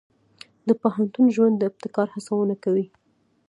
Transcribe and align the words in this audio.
د 0.67 0.69
پوهنتون 0.81 1.25
ژوند 1.35 1.55
د 1.57 1.63
ابتکار 1.69 2.07
هڅونه 2.15 2.55
کوي. 2.63 2.85